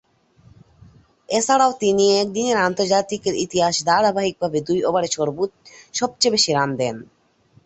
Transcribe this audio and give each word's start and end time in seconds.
এছাড়াও 1.29 1.71
তিনি 1.81 2.05
একদিনের 2.21 2.57
আন্তর্জাতিকের 2.67 3.35
ইতিহাসে 3.45 3.81
ধারাবাহিকভাবে 3.89 4.57
দুই 4.67 4.79
ওভারে 4.83 5.09
সবচেয়ে 5.93 6.33
বেশি 6.35 6.49
রান 6.53 6.69
দেন। 6.79 6.95